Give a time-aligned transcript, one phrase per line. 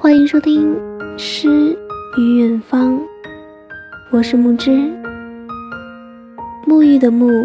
[0.00, 0.76] 欢迎收听
[1.18, 1.76] 《诗
[2.16, 2.94] 与远方》，
[4.12, 4.70] 我是木之，
[6.64, 7.44] 沐浴的沐，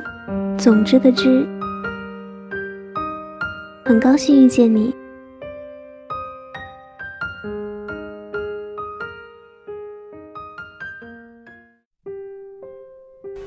[0.55, 1.43] 总之的之，
[3.83, 4.93] 很高兴遇见你。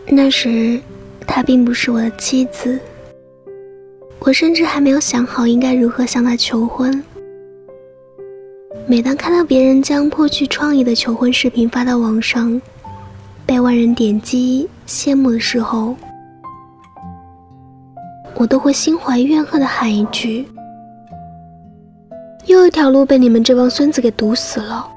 [0.08, 0.80] 那时，
[1.24, 2.76] 她并不是我的妻子，
[4.18, 7.00] 我甚至还没有想好应该如何向她求婚。
[8.88, 12.62] 每当看到别人将颇具创意的求婚视频发到网上，
[13.44, 15.96] 被万人点击羡慕的时候，
[18.36, 20.46] 我都会心怀怨恨的喊一句
[22.46, 24.88] ：“又一条路被你们这帮孙子给堵死了。”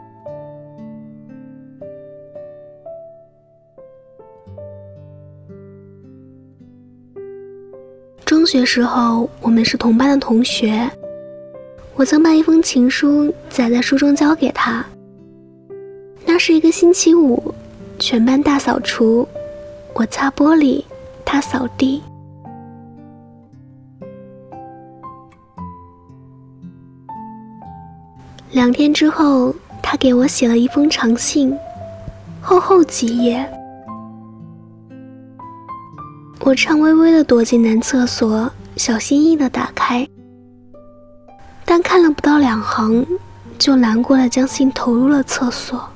[8.24, 10.88] 中学时候，我们是同班的同学。
[12.00, 14.86] 我曾把一封情书载在书中交给他。
[16.26, 17.54] 那是一个星期五，
[18.00, 19.28] 全班大扫除，
[19.94, 20.82] 我擦玻璃，
[21.26, 22.02] 他扫地。
[28.52, 29.54] 两天之后，
[29.84, 31.54] 他给我写了一封长信，
[32.40, 33.46] 厚厚几页。
[36.40, 40.08] 我颤巍巍地躲进男厕所，小心翼翼地打开。
[41.72, 43.06] 但看了不到两行，
[43.60, 45.88] 就难过的将信投入了厕所，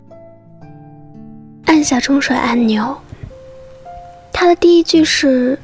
[1.66, 2.96] 按下冲水按钮。
[4.32, 5.58] 他的第一句是：“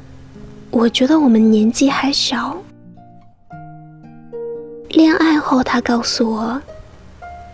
[0.72, 2.60] 我觉得我们年纪还小。”
[4.90, 6.60] 恋爱后，他告诉我，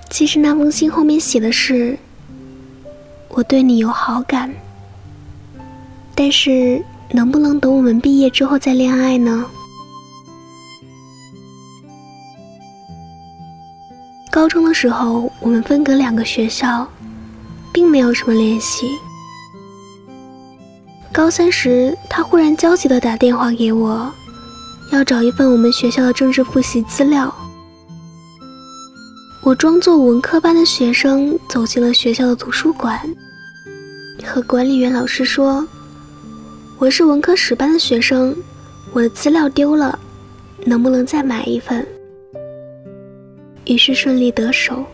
[0.09, 1.99] 其实那封信后面写的是
[3.29, 4.51] ：“我对你有好感，
[6.15, 9.45] 但是能不能等我们毕业之后再恋爱呢？”
[14.37, 16.87] 高中的时候，我们分隔两个学校，
[17.73, 18.87] 并没有什么联系。
[21.11, 24.13] 高三时，他忽然焦急地打电话给我，
[24.93, 27.35] 要找一份我们学校的政治复习资料。
[29.43, 33.01] 我装作文科班的学生，走进了学校的图书馆，
[34.23, 35.67] 和管理员老师说
[36.77, 38.37] ：“我是文科史班的学生，
[38.93, 39.99] 我的资料丢了，
[40.67, 41.89] 能不能再买一份？”
[43.67, 44.85] 于是顺利得手。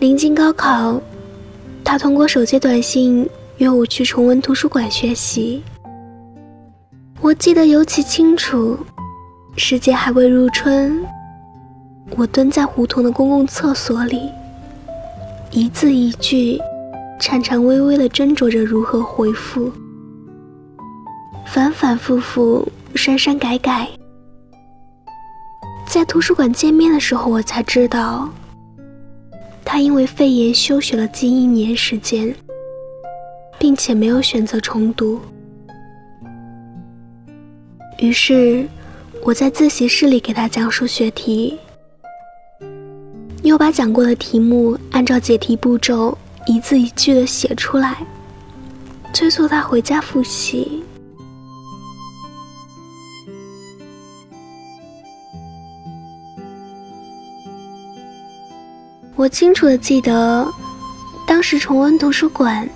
[0.00, 1.00] 临近高考，
[1.82, 3.28] 他通过手机短信
[3.58, 5.62] 约我去崇文图书馆学习。
[7.20, 8.76] 我记得尤其清楚，
[9.56, 11.02] 时节还未入春，
[12.16, 14.30] 我蹲在胡同的公共厕所里，
[15.52, 16.60] 一字一句，
[17.20, 19.72] 颤颤巍巍的斟酌着如何回复，
[21.46, 22.66] 反反复复。
[22.94, 23.88] 删删改改，
[25.86, 28.28] 在图书馆见面的时候，我才知道，
[29.64, 32.34] 他因为肺炎休学了近一年时间，
[33.58, 35.20] 并且没有选择重读。
[37.98, 38.66] 于是，
[39.22, 41.58] 我在自习室里给他讲数学题，
[43.42, 46.16] 又把讲过的题目按照解题步骤
[46.46, 48.06] 一字一句的写出来，
[49.12, 50.82] 催促他回家复习。
[59.16, 60.52] 我清楚的记得，
[61.24, 62.68] 当时重温图书馆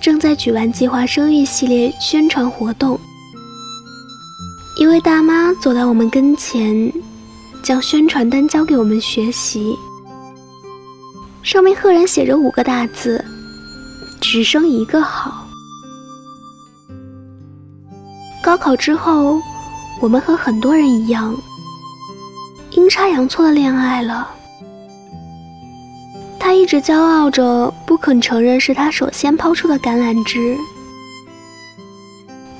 [0.00, 2.98] 正在举办计划生育系列宣传活动。
[4.78, 6.92] 一位大妈走到我们跟前，
[7.64, 9.76] 将宣传单交给我们学习，
[11.42, 13.24] 上面赫然写着五个大字
[14.22, 15.48] ：“只生一个好。”
[18.40, 19.40] 高考之后，
[20.00, 21.34] 我们和很多人一样，
[22.70, 24.30] 阴差阳错的恋爱了。
[26.46, 30.56] 他一直骄傲着，不肯承认是他首先抛出的橄榄枝。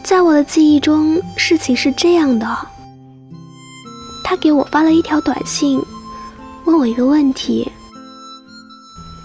[0.02, 2.44] 在我的记忆中，事情是这样的：
[4.24, 5.80] 他给我发了一条短信，
[6.64, 7.70] 问我一个问题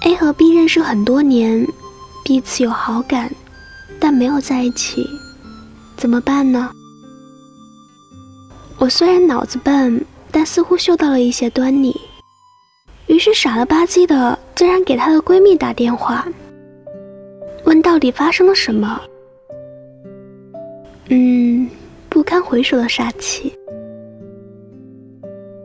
[0.01, 1.67] ：A 和 B 认识很多年，
[2.23, 3.33] 彼此有好感，
[3.99, 5.09] 但没有在一起，
[5.97, 6.69] 怎么办呢？
[8.77, 11.99] 我虽然脑子笨，但似乎嗅到了一些端倪。
[13.11, 16.25] 于是傻了吧唧的，竟然给她的闺蜜打电话，
[17.65, 19.01] 问到底发生了什么。
[21.09, 21.69] 嗯，
[22.07, 23.53] 不堪回首的杀气。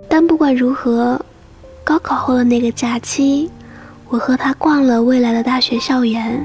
[0.09, 1.25] 但不管如何，
[1.85, 3.49] 高考后的那个假期，
[4.09, 6.45] 我和她逛了未来的大学校园。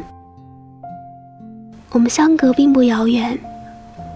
[1.89, 3.35] 我们相隔并不遥远，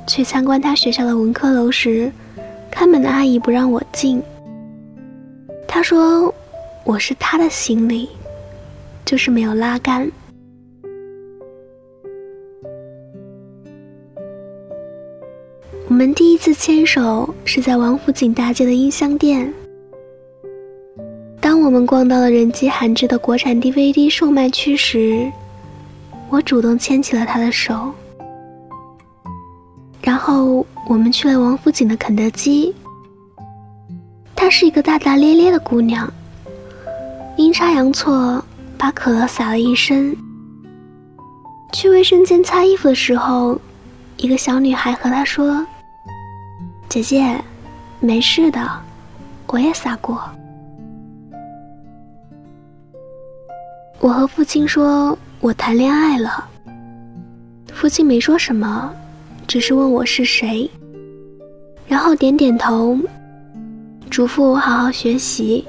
[0.05, 2.11] 去参观她学校的文科楼时，
[2.69, 4.21] 看门的阿姨不让我进。
[5.67, 6.31] 她说
[6.85, 8.07] 我是他的行李，
[9.03, 10.07] 就是没有拉杆。
[15.87, 19.51] 我们第一次牵手是在王府井大街的音像店。
[21.41, 25.31] 当我们逛到了人迹罕至的国产 DVD 售卖区时，
[26.29, 27.91] 我主动牵起了他的手。
[30.03, 32.71] 然后我们去了王府井的肯德基。
[34.35, 36.11] 她是一个大大咧咧的姑娘，
[37.37, 38.43] 阴差阳错
[38.77, 40.15] 把可乐洒了一身。
[41.73, 43.59] 去卫生间擦衣服的时候，
[44.17, 45.65] 一个小女孩和她说
[46.87, 47.43] ：“姐姐，
[47.99, 48.69] 没事的，
[49.47, 50.21] 我也洒过。”
[53.99, 56.47] 我和父亲说我谈恋爱了，
[57.73, 58.93] 父亲没说什么。
[59.47, 60.69] 只是问我是谁，
[61.87, 62.97] 然后点点头，
[64.09, 65.63] 嘱咐我好好学习。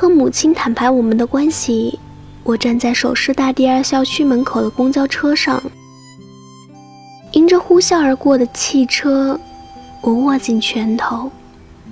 [0.00, 1.98] 和母亲坦白我们的关系。
[2.42, 5.62] 我站在首师大第二校区门口的公交车上，
[7.32, 9.38] 迎着呼啸而过的汽车，
[10.00, 11.30] 我握紧拳头，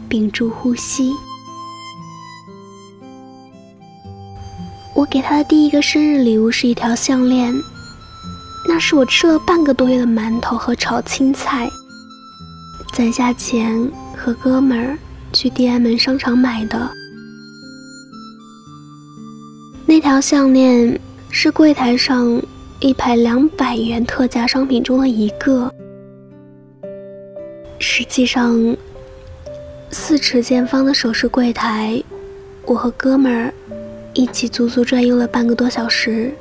[0.08, 1.12] 屏住呼吸。
[4.94, 7.54] 我给他的第一个生日礼物是一条项链。
[8.66, 11.68] 那是我吃了半个多月的馒头和炒青菜，
[12.94, 14.96] 攒下钱和哥们儿
[15.34, 16.90] 去地安门商场买的。
[19.98, 20.96] 那条项链
[21.28, 22.40] 是柜台上
[22.78, 25.74] 一排两百元特价商品中的一个。
[27.80, 28.76] 实际上，
[29.90, 32.00] 四尺见方的首饰柜台，
[32.64, 33.52] 我和哥们儿
[34.14, 36.32] 一起足足转悠了半个多小时。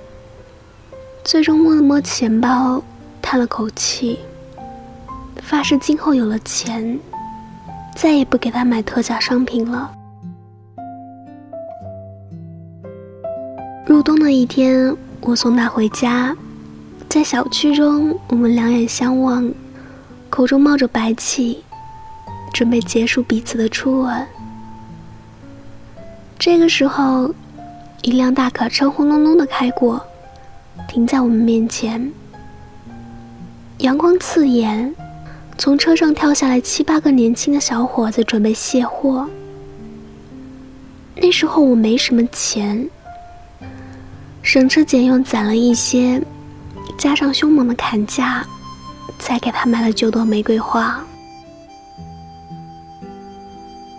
[1.23, 2.79] 最终摸了摸钱包，
[3.23, 4.19] 叹了口气，
[5.41, 6.99] 发誓今后有了钱，
[7.95, 9.96] 再也不给他买特价商品了。
[13.87, 16.35] 入冬的一天，我送他回家，
[17.07, 19.49] 在小区中，我们两眼相望，
[20.29, 21.63] 口中冒着白气，
[22.53, 24.27] 准备结束彼此的初吻。
[26.37, 27.33] 这个时候，
[28.01, 30.05] 一辆大卡车轰隆隆的开过。
[30.89, 32.11] 停在我们面前，
[33.77, 34.93] 阳光刺眼，
[35.57, 39.29] 从车上跳下来七八个年轻的小伙子，准备卸货。
[41.15, 42.89] 那时候我没什么钱，
[44.47, 46.23] 省吃俭用攒了一些，
[46.97, 48.45] 加上凶猛的砍价，
[49.19, 51.03] 才给他买了九朵玫瑰花。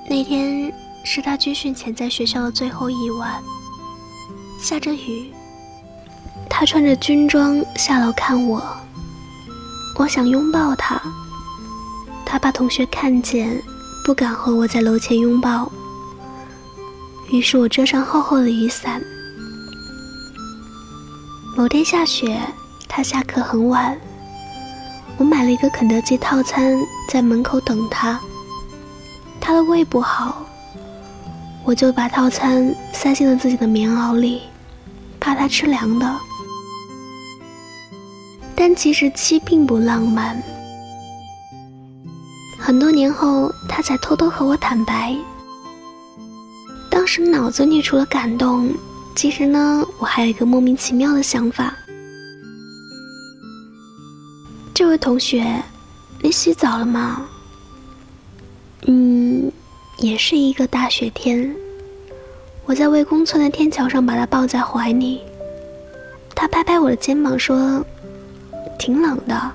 [0.09, 0.73] 那天
[1.05, 3.31] 是他军训前在学校的最后一晚，
[4.59, 5.31] 下着雨。
[6.49, 8.63] 他穿着军装下楼看我，
[9.99, 10.99] 我想拥抱他，
[12.25, 13.63] 他怕同学看见，
[14.03, 15.71] 不敢和我在楼前拥抱，
[17.31, 18.99] 于是我遮上厚厚的雨伞。
[21.59, 22.41] 某天下雪，
[22.87, 23.99] 他下课很晚，
[25.17, 26.79] 我买了一个肯德基套餐
[27.11, 28.21] 在门口等他。
[29.41, 30.47] 他的胃不好，
[31.65, 34.43] 我就把套餐塞进了自己的棉袄里，
[35.19, 36.17] 怕他吃凉的。
[38.55, 40.41] 但其实七并不浪漫。
[42.57, 45.13] 很多年后，他才偷偷和我坦白，
[46.89, 48.73] 当时脑子里除了感动，
[49.19, 51.75] 其实呢，我还有一个莫名其妙的想法。
[54.73, 55.61] 这位同学，
[56.23, 57.29] 你洗澡了吗？
[58.87, 59.51] 嗯，
[59.99, 61.53] 也是一个大雪天，
[62.65, 65.23] 我在魏公村的天桥上把他抱在怀里，
[66.33, 67.85] 他拍拍我的肩膀说。
[68.79, 69.53] 挺冷的，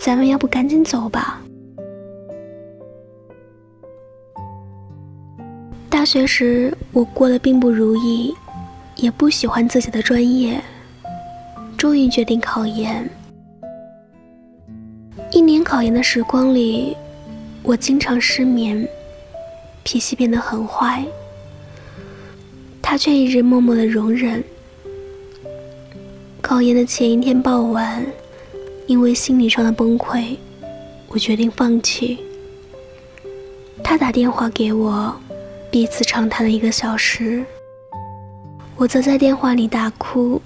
[0.00, 1.43] 咱们要不赶紧走吧。
[5.94, 8.34] 大学时我过得并不如意，
[8.96, 10.60] 也不喜欢自己的专业，
[11.76, 13.08] 终于决定考研。
[15.30, 16.96] 一年考研的时光里，
[17.62, 18.88] 我经常失眠，
[19.84, 21.04] 脾气变得很坏，
[22.82, 24.42] 他却一直默默的容忍。
[26.42, 28.04] 考研的前一天傍晚，
[28.88, 30.36] 因为心理上的崩溃，
[31.06, 32.18] 我决定放弃。
[33.84, 35.14] 他打电话给我，
[35.74, 37.44] 彼此长谈了一个小时。
[38.76, 40.40] 我则在电话里大哭。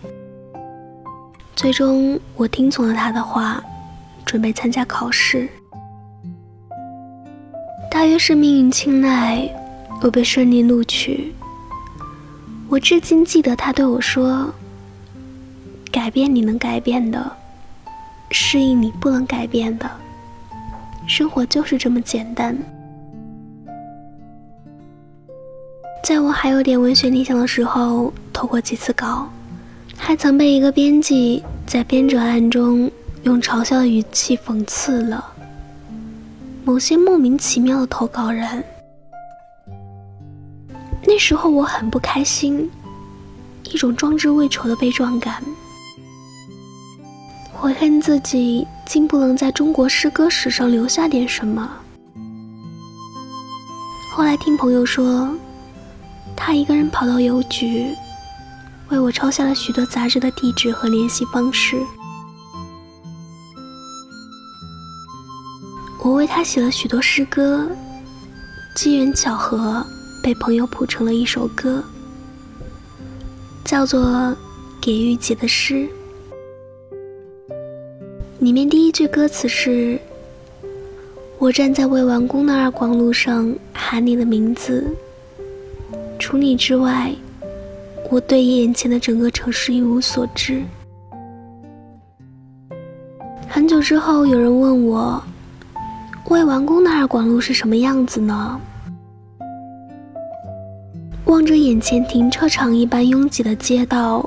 [1.55, 3.63] 最终，我听从了他的话，
[4.25, 5.47] 准备参加考试。
[7.91, 9.47] 大约是命运青睐，
[10.01, 11.35] 我被顺利录取。
[12.67, 14.51] 我至今记得他对我说。
[15.93, 17.31] 改变你能改变的，
[18.31, 19.91] 适应你不能改变的，
[21.07, 22.57] 生活就是这么简单。
[26.09, 29.29] 在我还有点文学理想的时候，投过几次稿，
[29.95, 32.91] 还曾被一个编辑在编者案中
[33.25, 35.23] 用嘲笑的语气讽刺了
[36.65, 38.65] 某些莫名其妙的投稿人。
[41.07, 42.71] 那时候我很不开心，
[43.65, 45.45] 一种壮志未酬的悲壮感，
[47.53, 51.71] 悔恨自己竟不能在中国诗歌史上留下点什么。
[54.11, 55.29] 后来听朋友说，
[56.41, 57.93] 他一个人跑到邮局，
[58.89, 61.77] 为我抄下了许多杂志的地址和联系方式。
[66.03, 67.69] 我为他写了许多诗歌，
[68.75, 69.85] 机缘巧合。
[70.21, 71.83] 被朋友谱成了一首歌，
[73.65, 74.05] 叫做
[74.81, 75.89] 《给玉洁的诗》。
[78.41, 79.99] 里面第一句歌词是
[81.39, 84.85] ：“我站在未完工的二广路上喊你的名字，
[86.29, 87.11] 除你之外，
[88.11, 90.63] 我对眼前的整个城市一无所知。”
[93.49, 95.23] 很久之后，有人问我
[96.29, 98.61] ：“未完工的二广路是什么样子呢？”
[101.25, 104.23] 望着眼前停车场一般拥挤的街道，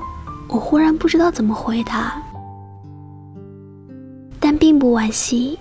[0.50, 2.20] 我忽然不知道怎么回答，
[4.40, 5.60] 但并不惋惜，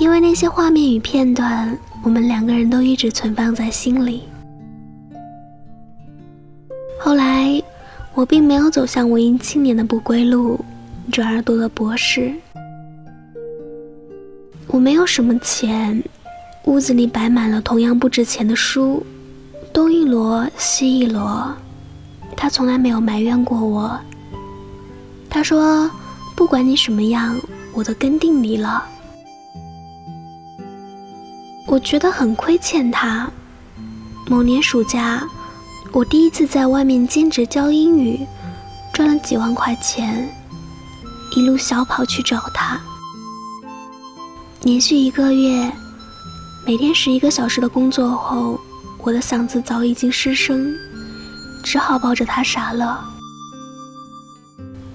[0.00, 4.24] 因为那些画面与片段，我们两个人都一直存放在心里。
[7.04, 7.60] 后来，
[8.14, 10.64] 我并没有走向文艺青年的不归路，
[11.10, 12.32] 转而读了博士。
[14.68, 16.00] 我没有什么钱，
[16.66, 19.04] 屋子里摆满了同样不值钱的书。
[19.72, 21.52] 东一摞，西一摞，
[22.36, 23.98] 他从来没有埋怨过我。
[25.28, 25.90] 他说
[26.36, 27.36] ：“不管你什么样，
[27.74, 28.84] 我都跟定你了。”
[31.66, 33.28] 我觉得很亏欠他。
[34.28, 35.28] 某年暑假，
[35.94, 38.26] 我第一次在外面兼职教英语，
[38.94, 40.26] 赚了几万块钱，
[41.36, 42.80] 一路小跑去找他。
[44.62, 45.70] 连续一个月，
[46.66, 48.58] 每天十一个小时的工作后。
[49.04, 50.72] 我的嗓子早已经失声，
[51.64, 52.96] 只好抱着他傻乐。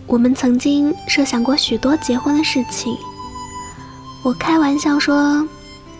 [0.05, 2.95] 我们曾经设想过许多结婚的事情。
[4.23, 5.45] 我开玩笑说：“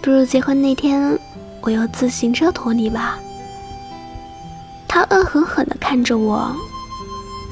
[0.02, 1.20] 不如结婚那天，
[1.62, 3.20] 我用自行车驮你吧。”
[4.88, 6.56] 他恶狠狠地看着我：“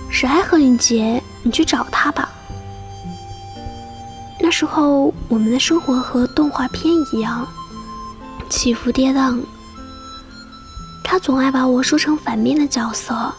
[0.10, 1.22] 谁还和你结？
[1.44, 2.30] 你去找他吧。”
[4.40, 7.48] 那时候，我们的生活和动画片一样，
[8.50, 9.40] 起伏跌宕。
[11.04, 13.34] 他总爱把我说成反面的角色，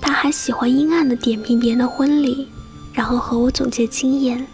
[0.00, 2.48] 他还喜欢阴暗的点评别人的婚礼，
[2.92, 4.46] 然后和我总结经验。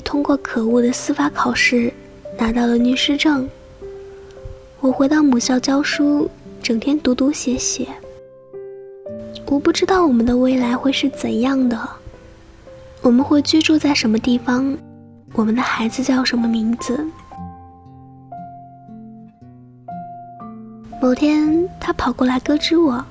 [0.00, 1.92] 通过可恶的司法考试，
[2.38, 3.48] 拿到了律师证。
[4.80, 6.30] 我回到母校教书，
[6.62, 7.88] 整天读读写写。
[9.46, 11.78] 我不知道我们的未来会是怎样的，
[13.00, 14.76] 我们会居住在什么地方。
[15.34, 16.98] 我们的孩子叫什么名字？
[21.00, 23.04] 某天，他跑过来咯吱我，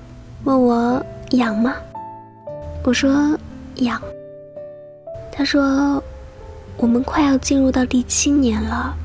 [0.44, 1.75] 问我养吗？
[2.84, 3.38] 我说
[3.75, 4.01] 养。
[5.32, 6.01] 他说
[6.77, 8.96] 我们快要进入到第七年了。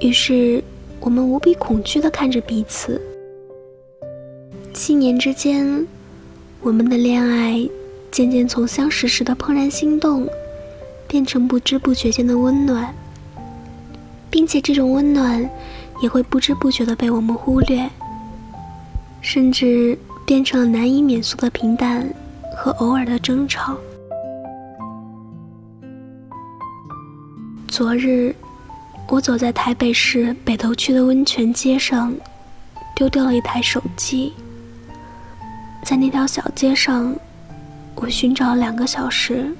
[0.00, 0.62] 于是，
[1.00, 3.00] 我们无比恐惧的看着彼此。
[4.72, 5.86] 七年之间，
[6.60, 7.68] 我们的恋爱
[8.10, 10.28] 渐渐从相识时的怦然心动。
[11.08, 12.92] 变成不知不觉间的温暖，
[14.28, 15.48] 并且这种温暖
[16.02, 17.88] 也会不知不觉的被我们忽略，
[19.20, 22.12] 甚至变成了难以免俗的平淡
[22.56, 23.76] 和偶尔的争吵。
[27.76, 28.34] 昨日，
[29.06, 32.10] 我走在台北市北头区的温泉街上，
[32.94, 34.32] 丢掉了一台手机。
[35.84, 37.14] 在那条小街上，
[37.94, 39.54] 我寻找了两个小时。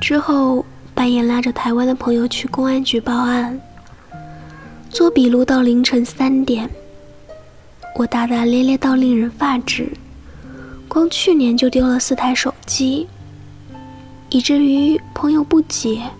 [0.00, 3.56] 之后半夜拉着台湾的朋友去公安局报案，
[4.90, 6.68] 做笔录到凌晨三点。
[7.94, 9.88] 我大大咧咧到令人发指，
[10.88, 13.06] 光去年就丢了四台手机，
[14.36, 16.10] 以至于朋友不解，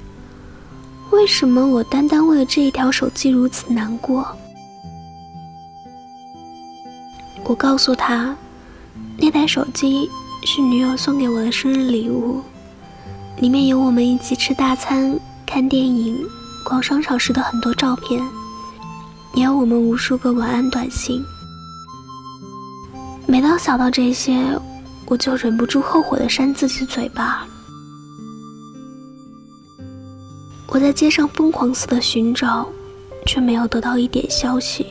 [1.11, 4.26] 为什么我单单为了这一条手机如此难过。
[7.44, 8.35] 我告诉他，
[9.18, 10.08] 那台手机
[10.46, 12.40] 是女友送给我的生日礼物。
[13.37, 16.18] 里面有我们一起吃大餐、看电影、
[16.64, 18.26] 逛商场时的很多照片，
[19.35, 21.23] 也有我们无数个晚安短信。
[23.26, 24.42] 每当想到这些，
[25.04, 27.46] 我就忍不住后悔的扇自己嘴巴。
[30.76, 32.68] 我在街上疯狂似的寻找，
[33.25, 34.85] 却没有得到一点消息。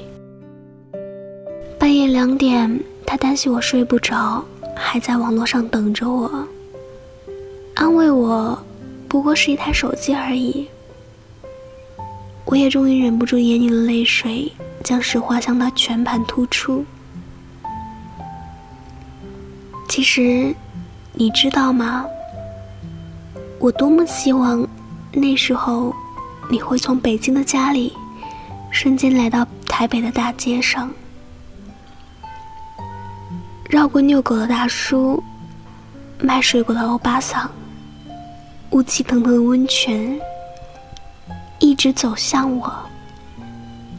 [1.78, 4.44] 半夜两点，他担心我睡不着，
[4.76, 6.48] 还在网络上等着我，
[7.76, 8.58] 安慰我，
[9.08, 10.68] 不过是一台手机而已。
[12.46, 14.52] 我也终于忍不住眼里的泪水，
[14.84, 16.84] 将实话向他全盘突出。
[19.88, 20.52] 其实，
[21.14, 22.08] 你知道吗？
[23.60, 24.68] 我多么希望
[25.16, 25.96] 那时候
[26.50, 27.94] 你会从北京的家里
[28.70, 30.92] 瞬间来到台北的大街上，
[33.70, 35.24] 绕过遛狗的大叔、
[36.20, 37.50] 卖水果的欧巴桑、
[38.72, 40.20] 雾气腾腾的温泉，
[41.60, 42.72] 一直走向我，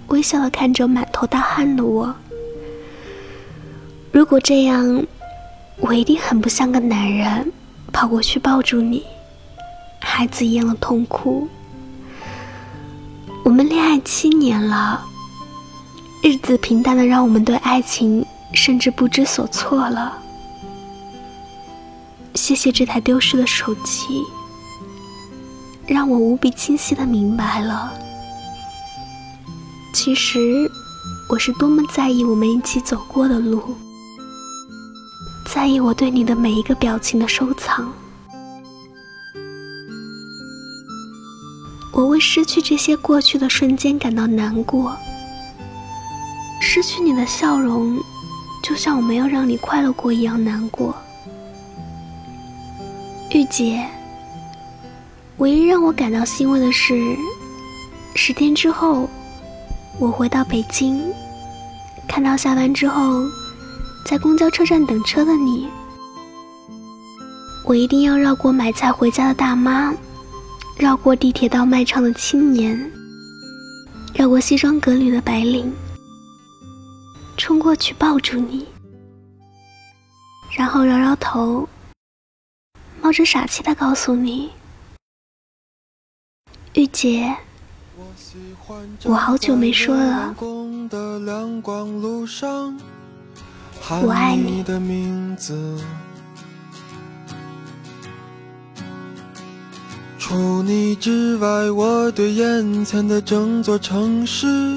[0.09, 2.15] 微笑的看着满头大汗的我。
[4.13, 5.05] 如果这样。
[5.79, 7.53] 我一定很不像个男人，
[7.93, 9.05] 跑过去抱住你，
[10.09, 11.47] 孩子一样的痛哭。
[13.45, 15.05] 我们恋爱七年了，
[16.23, 20.17] 日子平淡的让我们对爱情甚至不知所措了。
[22.35, 24.23] 谢谢这台丢失的手机，
[25.87, 27.93] 让我无比清晰的明白了，
[29.93, 30.71] 其实
[31.29, 33.75] 我是多么在意我们一起走过的路。
[35.53, 37.93] 在意我对你的每一个表情的收藏，
[41.97, 44.95] 我为失去这些过去的瞬间感到难过。
[46.61, 47.99] 失去你的笑容，
[48.63, 50.95] 就像我没有让你快乐过一样难过。
[53.31, 53.83] 玉洁，
[55.39, 57.17] 唯一让我感到欣慰的是，
[58.15, 59.09] 十天之后，
[59.99, 61.01] 我回到北京，
[62.07, 63.25] 看到下班之后。
[64.05, 65.67] 在公交车站等车的你，
[67.65, 69.93] 我一定要绕过买菜回家的大妈，
[70.79, 72.79] 绕过地铁道卖唱的青年，
[74.15, 75.73] 绕过西装革履的白领，
[77.39, 78.67] 冲过去抱住你，
[80.55, 81.67] 然后摇摇头，
[83.01, 84.51] 冒着傻气的告诉你
[86.77, 87.35] ：“玉洁，
[89.05, 90.37] 我好久没说了。”
[94.03, 94.63] 我爱你
[100.29, 104.77] 除你之外，我对眼前的整座城市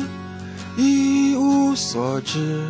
[0.77, 2.63] 一无所知。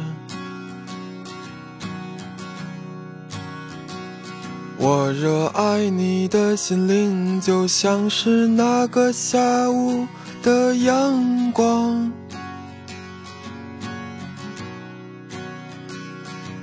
[4.77, 10.07] 我热爱你的心灵，就像是那个下午
[10.41, 12.09] 的阳光。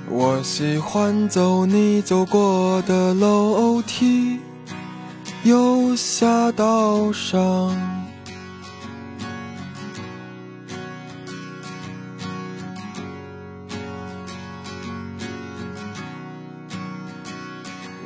[0.09, 4.39] 我喜欢走你走过的楼梯，
[5.47, 7.73] 右下道上。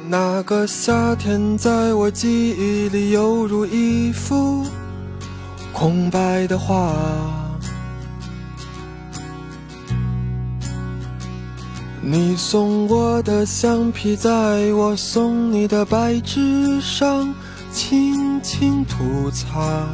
[0.07, 4.63] 那个夏天，在我记忆里犹如一幅
[5.73, 7.40] 空白的画。
[12.03, 17.31] 你送我的橡皮，在我送你的白纸上
[17.71, 19.87] 轻轻涂擦。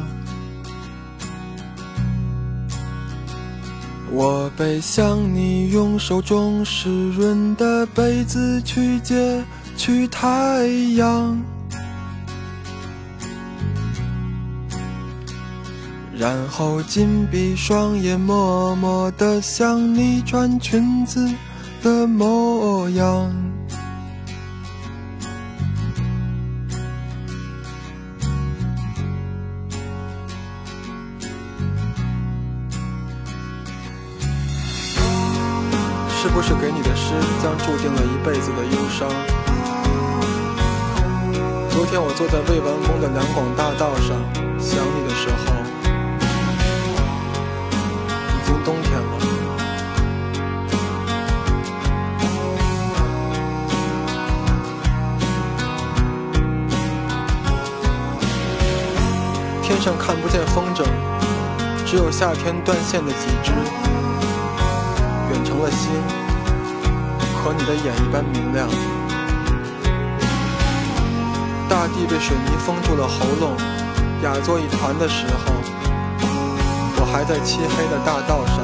[4.10, 9.44] 我背向你，用手中湿润的被子去接
[9.76, 10.66] 去太
[10.96, 11.38] 阳，
[16.16, 21.28] 然后紧闭双眼，默默地向你穿裙子。
[21.82, 23.32] 的模样，
[36.10, 39.08] 是不是给你的诗将注定了一辈子的忧伤？
[41.70, 44.18] 昨天我坐在未完工的两广大道上，
[44.58, 45.07] 想你
[59.78, 60.82] 天上看不见风筝，
[61.86, 63.52] 只有夏天断线的几只，
[65.30, 65.88] 远成了星，
[67.36, 68.68] 和你的眼一般明亮。
[71.68, 73.56] 大地被水泥封住了喉咙，
[74.24, 75.54] 哑作一团的时候，
[76.96, 78.58] 我还在漆黑的大道上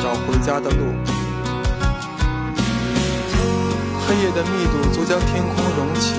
[0.00, 0.94] 找回家的路。
[4.06, 6.14] 黑夜的密度足将天空融起，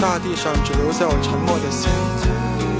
[0.00, 1.90] 大地上只留下我沉默的心。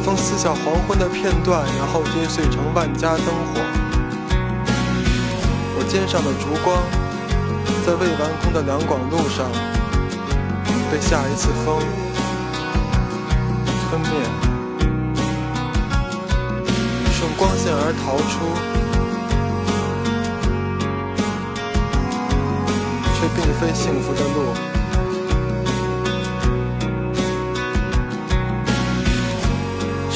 [0.05, 3.61] 风撕下黄昏的片段，然后跌碎成万家灯火。
[5.79, 6.77] 我肩上的烛光，
[7.87, 9.51] 在未完工的两广路上，
[10.93, 11.81] 被下一次风
[13.89, 14.11] 吞灭，
[17.11, 18.45] 顺光线而逃出。
[23.17, 24.53] 却并非幸福的路，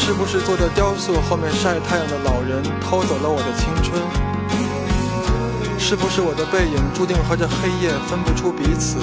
[0.08, 4.00] 是不是坐在雕塑后面晒太阳的老人偷走了我的青春？
[5.78, 8.96] 是不是我的背影注定和这黑夜分不出彼此？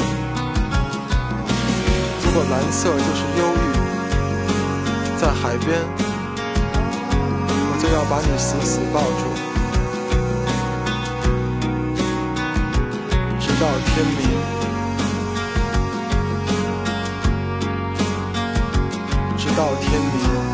[2.23, 3.61] 如果蓝色就是忧郁，
[5.21, 5.77] 在海边，
[7.69, 9.29] 我就要把你死死抱住。
[13.39, 14.25] 直到天明，
[19.37, 20.44] 直到天明。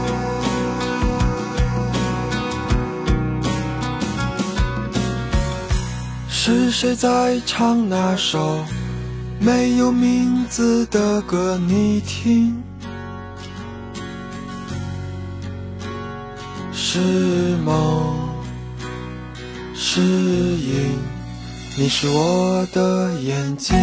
[6.44, 8.66] 是谁在唱那首
[9.40, 11.56] 没有名字的歌？
[11.68, 12.64] 你听，
[16.74, 16.98] 是
[17.64, 18.28] 梦，
[19.76, 20.98] 是影。
[21.78, 23.78] 你是我的眼睛。